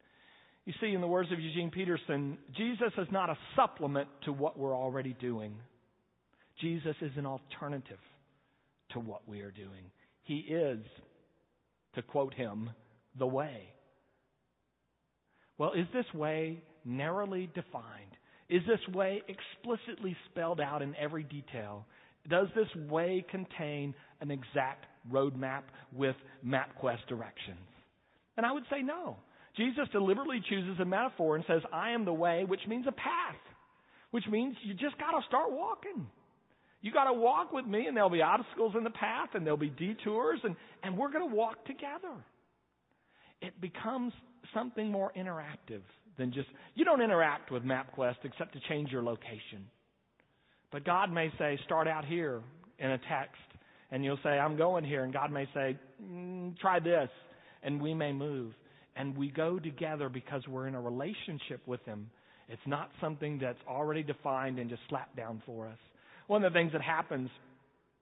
You 0.63 0.71
see, 0.79 0.93
in 0.93 1.01
the 1.01 1.07
words 1.07 1.33
of 1.33 1.39
Eugene 1.41 1.69
Peterson, 1.69 2.37
Jesus 2.55 2.93
is 2.97 3.07
not 3.11 3.29
a 3.29 3.37
supplement 3.57 4.07
to 4.23 4.31
what 4.31 4.57
we're 4.57 4.73
already 4.73 5.17
doing. 5.19 5.53
Jesus 6.61 6.95
is 7.01 7.11
an 7.17 7.25
alternative 7.25 7.99
to 8.91 9.01
what 9.01 9.27
we 9.27 9.41
are 9.41 9.51
doing. 9.51 9.91
He 10.27 10.39
is, 10.39 10.79
to 11.95 12.01
quote 12.01 12.33
him, 12.33 12.69
the 13.17 13.25
way. 13.25 13.73
Well, 15.57 15.71
is 15.71 15.87
this 15.93 16.05
way 16.13 16.61
narrowly 16.83 17.49
defined? 17.55 18.11
Is 18.49 18.61
this 18.67 18.93
way 18.93 19.21
explicitly 19.27 20.15
spelled 20.29 20.59
out 20.59 20.81
in 20.81 20.95
every 20.95 21.23
detail? 21.23 21.85
Does 22.29 22.47
this 22.55 22.67
way 22.89 23.25
contain 23.31 23.95
an 24.19 24.29
exact 24.29 24.85
roadmap 25.09 25.63
with 25.93 26.15
MapQuest 26.45 27.07
directions? 27.07 27.57
And 28.35 28.45
I 28.45 28.51
would 28.51 28.65
say 28.69 28.81
no. 28.81 29.15
Jesus 29.55 29.87
deliberately 29.93 30.41
chooses 30.49 30.79
a 30.81 30.85
metaphor 30.85 31.37
and 31.37 31.45
says, 31.47 31.61
I 31.71 31.91
am 31.91 32.03
the 32.03 32.13
way, 32.13 32.43
which 32.45 32.61
means 32.67 32.85
a 32.85 32.91
path, 32.91 33.41
which 34.11 34.25
means 34.29 34.55
you 34.63 34.73
just 34.73 34.97
got 34.99 35.17
to 35.17 35.25
start 35.25 35.51
walking. 35.51 36.05
You 36.81 36.91
got 36.91 37.05
to 37.05 37.13
walk 37.13 37.51
with 37.51 37.65
me, 37.65 37.87
and 37.87 37.97
there'll 37.97 38.09
be 38.09 38.21
obstacles 38.21 38.73
in 38.77 38.83
the 38.83 38.91
path, 38.91 39.29
and 39.33 39.45
there'll 39.45 39.57
be 39.57 39.69
detours, 39.69 40.39
and, 40.43 40.55
and 40.83 40.97
we're 40.97 41.11
going 41.11 41.27
to 41.27 41.35
walk 41.35 41.65
together. 41.65 42.13
It 43.41 43.59
becomes 43.59 44.13
something 44.53 44.91
more 44.91 45.11
interactive 45.17 45.81
than 46.17 46.31
just, 46.33 46.47
you 46.75 46.85
don't 46.85 47.01
interact 47.01 47.51
with 47.51 47.63
MapQuest 47.63 48.17
except 48.23 48.53
to 48.53 48.59
change 48.69 48.91
your 48.91 49.03
location. 49.03 49.65
But 50.71 50.85
God 50.85 51.11
may 51.11 51.31
say, 51.37 51.59
start 51.65 51.87
out 51.87 52.05
here 52.05 52.41
in 52.79 52.91
a 52.91 52.97
text, 52.97 53.41
and 53.91 54.03
you'll 54.03 54.19
say, 54.23 54.29
I'm 54.29 54.57
going 54.57 54.83
here, 54.83 55.03
and 55.03 55.13
God 55.13 55.31
may 55.31 55.45
say, 55.53 55.77
mm, 56.03 56.57
try 56.59 56.79
this, 56.79 57.09
and 57.63 57.81
we 57.81 57.93
may 57.93 58.11
move. 58.11 58.53
And 58.95 59.15
we 59.15 59.29
go 59.29 59.59
together 59.59 60.09
because 60.09 60.41
we're 60.47 60.67
in 60.67 60.75
a 60.75 60.81
relationship 60.81 61.61
with 61.65 61.83
Him. 61.85 62.09
It's 62.49 62.61
not 62.65 62.89
something 62.99 63.39
that's 63.39 63.59
already 63.67 64.03
defined 64.03 64.57
and 64.59 64.69
just 64.69 64.81
slapped 64.89 65.15
down 65.15 65.41
for 65.45 65.67
us. 65.67 65.77
One 66.27 66.43
of 66.43 66.53
the 66.53 66.57
things 66.57 66.73
that 66.73 66.81
happens 66.81 67.29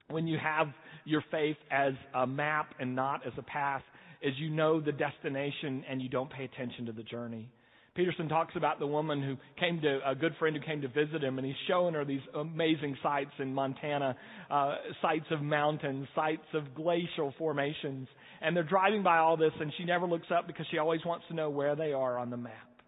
when 0.10 0.28
you 0.28 0.38
have 0.38 0.68
your 1.06 1.24
faith 1.32 1.58
as 1.72 1.94
a 2.14 2.28
map 2.28 2.74
and 2.80 2.96
not 2.96 3.26
as 3.26 3.34
a 3.38 3.44
path 3.44 3.84
is 4.22 4.34
you 4.38 4.50
know 4.50 4.82
the 4.82 4.92
destination 4.92 5.84
and 5.90 6.02
you 6.02 6.10
don't 6.10 6.32
pay 6.32 6.46
attention 6.46 6.88
to 6.88 6.92
the 6.92 7.04
journey. 7.04 7.50
Peterson 7.96 8.28
talks 8.28 8.54
about 8.58 8.78
the 8.80 8.88
woman 8.88 9.24
who 9.24 9.38
came 9.58 9.80
to 9.82 10.00
a 10.06 10.14
good 10.14 10.34
friend 10.38 10.56
who 10.56 10.62
came 10.62 10.82
to 10.82 10.90
visit 10.90 11.24
him, 11.24 11.38
and 11.38 11.48
he's 11.48 11.56
showing 11.66 11.94
her 11.94 12.04
these 12.04 12.22
amazing 12.34 12.98
sights 13.02 13.32
in 13.40 13.54
Montana, 13.54 14.18
uh, 14.52 14.76
sights 15.02 15.28
of 15.32 15.42
mountains, 15.42 16.06
sights 16.14 16.44
of 16.54 16.76
glacial 16.76 17.34
formations, 17.38 18.10
and 18.42 18.54
they're 18.54 18.64
driving 18.64 19.02
by 19.02 19.20
all 19.20 19.38
this, 19.38 19.54
and 19.62 19.72
she 19.78 19.86
never 19.86 20.06
looks 20.06 20.28
up 20.30 20.46
because 20.46 20.66
she 20.72 20.78
always 20.78 21.00
wants 21.06 21.26
to 21.30 21.34
know 21.34 21.50
where 21.50 21.78
they 21.78 21.94
are 21.94 22.18
on 22.18 22.30
the 22.30 22.38
map, 22.38 22.82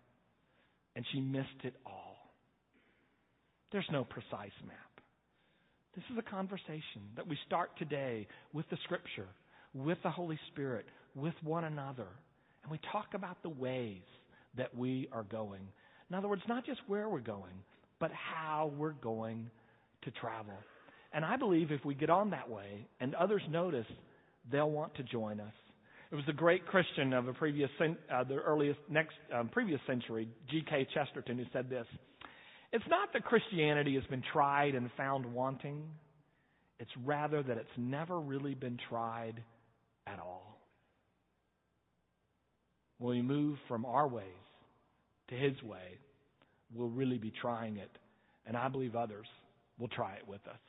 and 0.98 1.06
she 1.13 1.22
missed 1.22 1.63
it 1.63 1.75
all. 1.86 2.17
There's 3.72 3.88
no 3.89 4.03
precise 4.03 4.51
map. 4.65 4.87
This 5.98 6.06
is 6.13 6.18
a 6.20 6.30
conversation 6.30 7.01
that 7.16 7.27
we 7.27 7.36
start 7.48 7.72
today 7.80 8.27
with 8.54 8.70
the 8.70 8.77
Scripture, 8.84 9.25
with 9.74 9.98
the 10.04 10.12
Holy 10.12 10.38
Spirit, 10.51 10.86
with 11.16 11.34
one 11.42 11.63
another, 11.63 12.06
and 12.62 12.72
we 12.72 12.80
talk 12.92 13.08
about 13.16 13.42
the 13.42 13.50
ways 13.50 14.04
that 14.58 14.77
we 14.77 15.10
are 15.12 15.24
going. 15.24 15.63
In 16.12 16.16
other 16.16 16.27
words, 16.27 16.44
not 16.48 16.68
just 16.68 16.82
where 16.86 17.10
we're 17.10 17.20
going, 17.20 17.63
but 18.00 18.12
how 18.12 18.72
we're 18.77 18.92
going 18.92 19.50
to 20.04 20.12
travel. 20.12 20.54
And 21.13 21.25
I 21.25 21.36
believe 21.36 21.72
if 21.72 21.84
we 21.84 21.96
get 21.96 22.12
on 22.12 22.30
that 22.30 22.48
way 22.48 22.86
and 23.00 23.16
others 23.16 23.42
notice, 23.50 23.88
they'll 24.51 24.70
want 24.70 24.94
to 24.98 25.04
join 25.04 25.39
us. 25.39 25.54
It 26.12 26.16
was 26.16 26.25
the 26.27 26.34
great 26.34 26.68
Christian 26.68 27.12
of 27.12 27.27
a 27.27 27.34
previous, 27.34 27.72
uh, 27.82 28.24
the 28.24 28.36
earliest, 28.36 28.80
next, 28.88 29.16
um, 29.34 29.50
previous 29.50 29.82
century, 29.88 30.30
G.K. 30.51 30.89
Chesterton, 30.94 31.39
who 31.39 31.46
said 31.51 31.72
this. 31.72 31.88
It's 32.77 32.88
not 32.89 33.12
that 33.13 33.25
Christianity 33.25 33.96
has 33.96 34.03
been 34.03 34.22
tried 34.31 34.75
and 34.75 34.91
found 34.96 35.25
wanting. 35.25 35.81
It's 36.79 36.91
rather 37.03 37.41
that 37.41 37.57
it's 37.57 37.75
never 37.75 38.19
really 38.19 38.53
been 38.53 38.77
tried 38.88 39.41
at 40.05 40.19
all. 40.19 40.60
When 43.00 43.15
we 43.15 43.24
move 43.24 43.57
from 43.67 43.84
our 43.84 44.07
ways 44.07 44.25
to 45.29 45.36
His 45.36 45.60
way, 45.63 45.97
we'll 46.71 46.89
really 46.89 47.17
be 47.17 47.34
trying 47.41 47.78
it. 47.78 47.89
And 48.45 48.56
I 48.56 48.67
believe 48.67 48.95
others 48.95 49.25
will 49.80 49.88
try 49.88 50.13
it 50.13 50.28
with 50.28 50.41
us. 50.47 50.60